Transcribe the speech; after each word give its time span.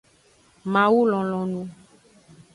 Mawu 0.71 0.99
lonlonu. 1.11 1.61